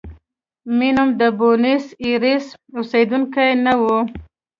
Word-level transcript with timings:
مینم 0.77 1.09
د 1.19 1.21
بونیس 1.37 1.85
ایرس 2.03 2.45
اوسېدونکی 2.75 3.49
نه 3.65 3.73
و. 3.81 3.83